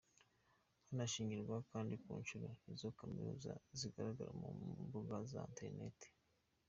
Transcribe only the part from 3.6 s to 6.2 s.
zigaragara ku mbuga za Internet.